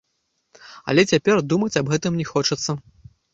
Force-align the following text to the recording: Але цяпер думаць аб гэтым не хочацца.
Але 0.93 1.01
цяпер 1.11 1.43
думаць 1.53 1.75
аб 1.83 1.93
гэтым 1.93 2.17
не 2.23 2.27
хочацца. 2.31 2.71